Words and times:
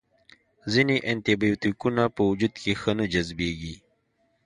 ځینې 0.73 0.95
انټي 1.09 1.33
بیوټیکونه 1.41 2.03
په 2.15 2.21
وجود 2.29 2.53
کې 2.61 2.71
ښه 2.81 2.91
نه 2.99 3.05
جذبیږي. 3.13 3.75